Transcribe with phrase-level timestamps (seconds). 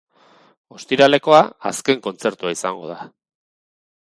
[0.77, 1.41] Ostiralekoa
[1.73, 2.99] azken kontzertua izango da.